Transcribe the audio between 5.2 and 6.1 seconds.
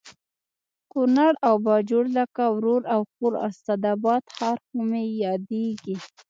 یادېږي